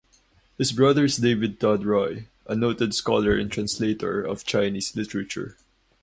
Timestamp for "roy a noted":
1.85-2.95